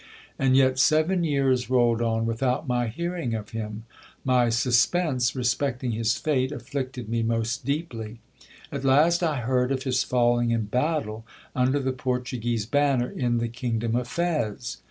And 0.39 0.57
yet 0.57 0.79
seven 0.79 1.23
years 1.23 1.69
rolled 1.69 2.01
on 2.01 2.25
without 2.25 2.67
my 2.67 2.87
hearing 2.87 3.35
of 3.35 3.51
him. 3.51 3.83
My 4.25 4.49
suspense 4.49 5.35
respecting 5.35 5.91
his 5.91 6.15
fate 6.15 6.51
afflicted 6.51 7.07
me 7.07 7.21
most 7.21 7.63
deeply. 7.65 8.17
At 8.71 8.83
last 8.83 9.21
I 9.21 9.41
heard 9.41 9.71
of 9.71 9.83
his 9.83 10.01
falling 10.03 10.49
in 10.49 10.65
battle, 10.65 11.23
under 11.55 11.77
the 11.79 11.93
Portuguese 11.93 12.65
banner, 12.65 13.11
in 13.11 13.37
the 13.37 13.47
king 13.47 13.77
dom 13.77 13.95
of 13.95 14.07
Fez. 14.07 14.77